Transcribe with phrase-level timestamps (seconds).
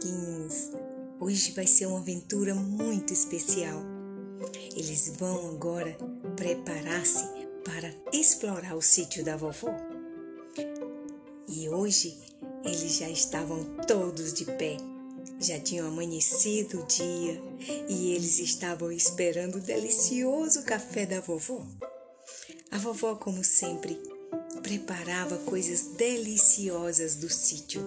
[0.00, 0.70] amiguinhos!
[1.18, 3.82] Hoje vai ser uma aventura muito especial.
[4.74, 5.96] Eles vão agora
[6.36, 7.24] preparar-se
[7.64, 9.74] para explorar o sítio da vovó.
[11.46, 12.18] E hoje
[12.64, 14.78] eles já estavam todos de pé.
[15.38, 17.40] Já tinham amanhecido o dia
[17.88, 21.66] e eles estavam esperando o delicioso café da vovó.
[22.70, 23.98] A vovó, como sempre,
[24.70, 27.82] preparava coisas deliciosas do sítio.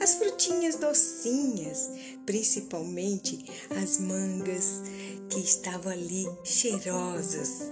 [0.00, 1.90] As frutinhas docinhas,
[2.24, 3.44] principalmente
[3.82, 4.80] as mangas
[5.28, 7.62] que estavam ali cheirosas.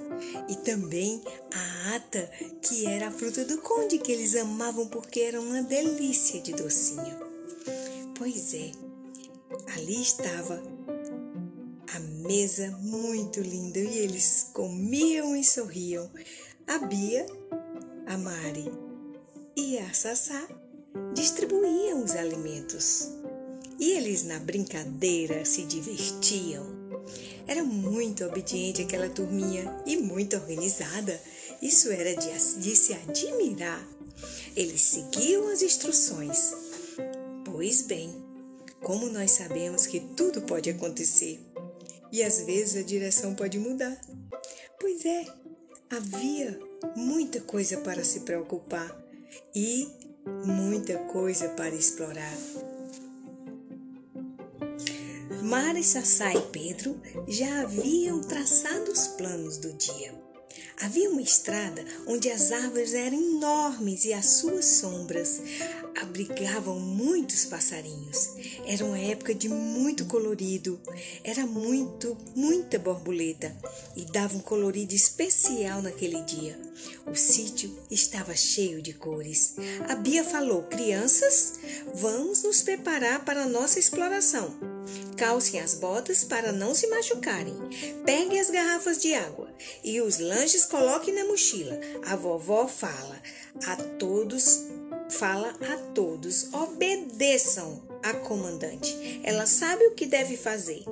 [0.48, 1.23] E também
[1.55, 2.29] a ata,
[2.61, 7.17] que era a fruta do conde que eles amavam porque era uma delícia de docinho.
[8.17, 8.73] Pois é,
[9.77, 10.61] ali estava
[11.95, 16.11] a mesa muito linda e eles comiam e sorriam.
[16.67, 17.25] A Bia
[18.09, 18.73] a Mari
[19.55, 20.48] e a Sassá
[21.12, 23.11] distribuíam os alimentos.
[23.78, 26.67] E eles, na brincadeira, se divertiam.
[27.47, 31.20] Era muito obediente aquela turminha e muito organizada.
[31.61, 33.87] Isso era de, de se admirar.
[34.56, 36.55] Eles seguiam as instruções.
[37.45, 38.11] Pois bem,
[38.83, 41.39] como nós sabemos que tudo pode acontecer
[42.11, 44.00] e às vezes a direção pode mudar.
[44.81, 45.27] Pois é,
[45.91, 48.97] havia muita coisa para se preocupar
[49.55, 49.89] e
[50.45, 52.37] muita coisa para explorar.
[55.43, 60.28] Mara, Sassá e Pedro já haviam traçado os planos do dia.
[60.81, 65.41] Havia uma estrada onde as árvores eram enormes e as suas sombras
[66.00, 68.31] abrigavam muitos passarinhos.
[68.65, 70.81] Era uma época de muito colorido,
[71.25, 73.55] era muito, muita borboleta
[73.97, 76.59] e dava um colorido especial naquele dia.
[77.06, 79.56] O sítio estava cheio de cores.
[79.89, 81.55] A Bia falou: Crianças,
[81.95, 84.55] vamos nos preparar para a nossa exploração.
[85.16, 87.56] Calcem as botas para não se machucarem.
[88.05, 89.47] Peguem as garrafas de água
[89.82, 91.78] e os lanches coloquem na mochila.
[92.06, 93.20] A vovó fala
[93.66, 94.69] a todos
[95.10, 99.20] fala a todos: obedeçam a comandante.
[99.22, 100.84] Ela sabe o que deve fazer.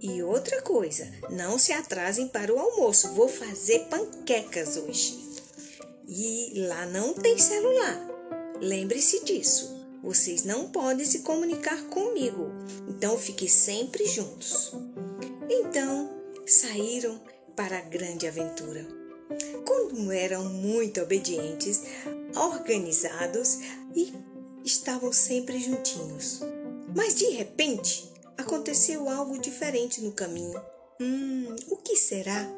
[0.00, 3.08] E outra coisa, não se atrasem para o almoço.
[3.12, 5.24] Vou fazer panquecas hoje.
[6.06, 7.98] E lá não tem celular.
[8.60, 9.74] Lembre-se disso.
[10.02, 12.52] Vocês não podem se comunicar comigo.
[12.88, 14.72] Então fiquem sempre juntos.
[15.48, 16.10] Então
[16.46, 17.20] saíram
[17.56, 18.86] para a grande aventura.
[19.64, 21.82] Como eram muito obedientes,
[22.36, 23.58] organizados
[23.94, 24.12] e
[24.64, 26.40] estavam sempre juntinhos.
[26.94, 30.60] Mas de repente aconteceu algo diferente no caminho.
[31.00, 32.48] Hum, o que será?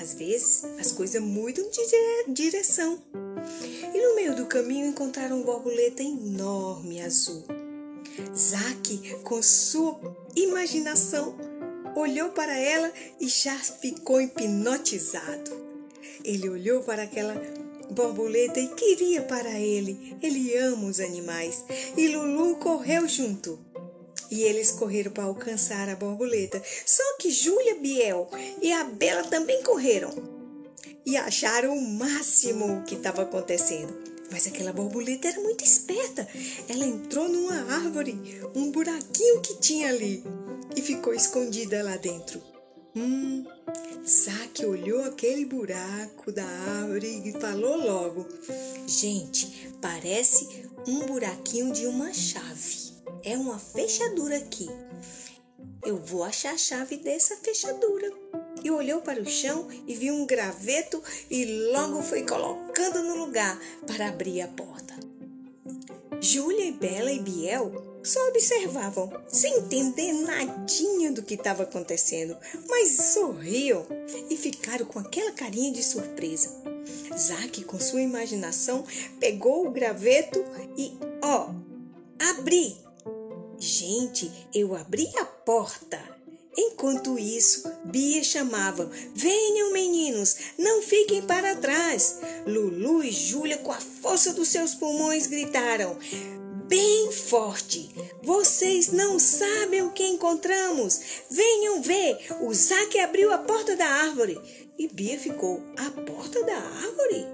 [0.00, 3.02] Às vezes as coisas mudam de direção.
[3.94, 7.44] E no meio do caminho encontraram uma borboleta enorme azul.
[8.36, 9.98] Zaque, com sua
[10.36, 11.36] imaginação,
[11.94, 15.72] olhou para ela e já ficou hipnotizado.
[16.24, 17.34] Ele olhou para aquela
[17.90, 20.16] borboleta e queria para ele.
[20.22, 21.64] Ele ama os animais.
[21.96, 23.58] E Lulu correu junto.
[24.30, 26.62] E eles correram para alcançar a borboleta.
[26.86, 28.30] Só que Júlia, Biel
[28.62, 30.10] e a Bela também correram.
[31.04, 34.12] E acharam o máximo que estava acontecendo.
[34.30, 36.26] Mas aquela borboleta era muito esperta.
[36.66, 38.18] Ela entrou numa árvore,
[38.54, 40.24] um buraquinho que tinha ali,
[40.76, 42.42] e ficou escondida lá dentro.
[42.94, 43.44] Hum,
[44.66, 48.26] olhou aquele buraco da árvore e falou logo:
[48.86, 52.92] Gente, parece um buraquinho de uma chave.
[53.24, 54.68] É uma fechadura aqui.
[55.84, 58.10] Eu vou achar a chave dessa fechadura.
[58.62, 63.58] E olhou para o chão e viu um graveto e logo foi colocando no lugar
[63.86, 64.94] para abrir a porta.
[66.20, 72.36] Júlia, Bela e Biel só observavam, sem entender nadinha do que estava acontecendo,
[72.68, 73.86] mas sorriam
[74.28, 76.50] e ficaram com aquela carinha de surpresa.
[77.16, 78.84] Zaque, com sua imaginação,
[79.20, 80.42] pegou o graveto
[80.76, 81.50] e, ó,
[82.18, 82.76] abri.
[83.58, 86.00] Gente, eu abri a porta.
[86.56, 92.18] Enquanto isso, Bia chamava: Venham, meninos, não fiquem para trás.
[92.46, 95.96] Lulu e Júlia, com a força dos seus pulmões, gritaram:
[96.72, 97.90] bem forte.
[98.22, 101.00] Vocês não sabem o que encontramos.
[101.30, 102.16] Venham ver.
[102.40, 104.40] O Zaque abriu a porta da árvore.
[104.78, 107.26] E Bia ficou à porta da árvore.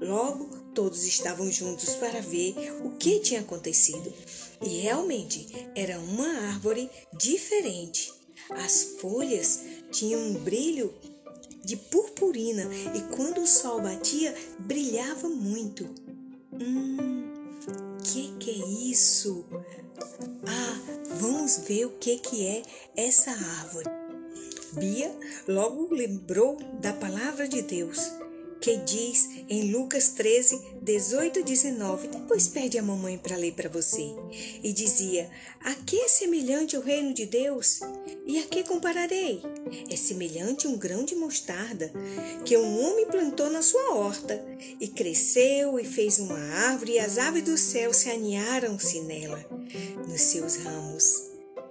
[0.00, 2.54] Logo, todos estavam juntos para ver
[2.86, 4.10] o que tinha acontecido.
[4.62, 8.10] E realmente era uma árvore diferente.
[8.48, 9.60] As folhas
[9.92, 10.94] tinham um brilho
[11.62, 15.84] de purpurina e quando o sol batia, brilhava muito.
[16.54, 17.25] Hum,
[18.04, 19.44] que que é isso?
[20.46, 20.80] Ah,
[21.18, 22.62] vamos ver o que que é
[22.96, 23.88] essa árvore.
[24.72, 25.14] Bia
[25.48, 28.12] logo lembrou da palavra de Deus
[28.60, 32.08] que diz em Lucas 13, 18 e 19.
[32.08, 34.14] Depois pede a mamãe para ler para você.
[34.62, 35.30] E dizia:
[35.64, 37.80] A que é semelhante o reino de Deus?
[38.26, 39.42] E a que compararei?
[39.90, 41.92] É semelhante um grão de mostarda
[42.44, 44.44] que um homem plantou na sua horta
[44.80, 49.44] e cresceu e fez uma árvore, e as aves do céu se aninharam-se nela,
[50.08, 51.24] nos seus ramos.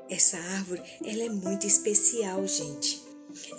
[0.10, 3.04] Essa árvore, ela é muito especial, gente.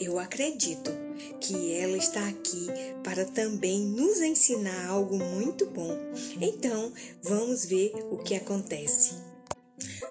[0.00, 1.05] Eu acredito
[1.40, 2.66] que ela está aqui
[3.02, 5.96] para também nos ensinar algo muito bom.
[6.40, 6.92] Então,
[7.22, 9.14] vamos ver o que acontece.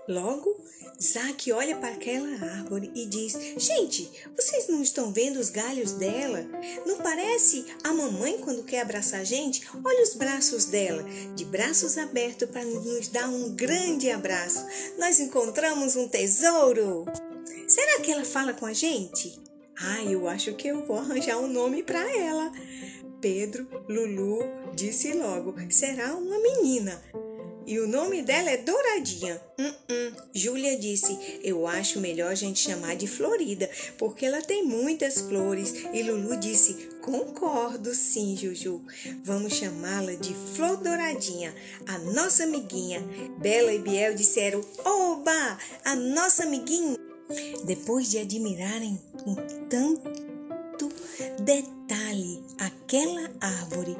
[0.07, 0.55] Logo,
[1.01, 6.45] Zack olha para aquela árvore e diz: Gente, vocês não estão vendo os galhos dela?
[6.85, 9.67] Não parece a mamãe quando quer abraçar a gente?
[9.83, 11.03] Olha os braços dela,
[11.35, 14.65] de braços abertos para nos dar um grande abraço.
[14.97, 17.05] Nós encontramos um tesouro.
[17.67, 19.37] Será que ela fala com a gente?
[19.80, 22.51] Ah, eu acho que eu vou arranjar um nome para ela.
[23.19, 24.39] Pedro Lulu
[24.75, 27.01] disse logo: será uma menina.
[27.68, 29.42] E o nome dela é Douradinha.
[29.57, 30.12] Hum, hum.
[30.31, 33.68] Júlia disse: Eu acho melhor a gente chamar de Florida,
[33.98, 35.74] porque ela tem muitas flores.
[35.92, 38.83] E Lulu disse: Concordo, sim, Juju.
[39.24, 41.56] Vamos chamá-la de Flor Douradinha,
[41.88, 43.04] a nossa amiguinha.
[43.39, 47.04] Bela e Biel disseram: Oba, a nossa amiguinha.
[47.66, 49.36] Depois de admirarem com
[49.68, 50.89] tanto
[51.42, 53.95] detalhe aquela árvore,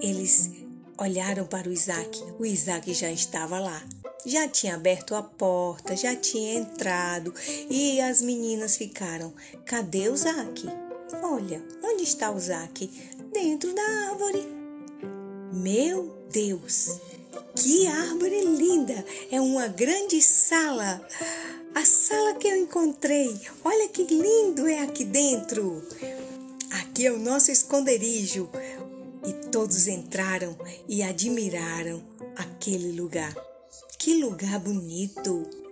[0.00, 0.50] eles
[0.98, 2.22] olharam para o Isaac.
[2.38, 3.82] O Isaac já estava lá.
[4.24, 7.32] Já tinha aberto a porta, já tinha entrado
[7.70, 9.32] e as meninas ficaram:
[9.64, 10.66] Cadê o Isaac?
[11.22, 12.90] Olha, onde está o Isaac?
[13.32, 14.42] Dentro da árvore.
[15.52, 17.00] Meu Deus,
[17.54, 19.04] que árvore linda!
[19.30, 21.06] É uma grande sala.
[21.74, 25.82] A sala que eu encontrei, olha que lindo é aqui dentro.
[26.70, 28.48] Aqui é o nosso esconderijo.
[29.26, 30.56] E todos entraram
[30.88, 32.02] e admiraram
[32.36, 33.34] aquele lugar.
[33.98, 35.66] Que lugar bonito!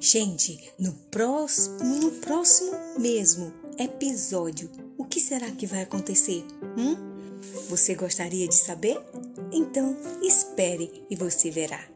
[0.00, 6.44] Gente, no próximo, no próximo mesmo episódio, o que será que vai acontecer?
[6.76, 6.96] Hum?
[7.70, 9.00] Você gostaria de saber?
[9.52, 11.93] Então espere e você verá.